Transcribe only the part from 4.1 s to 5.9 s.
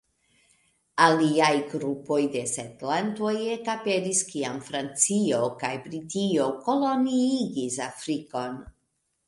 kiam Francio kaj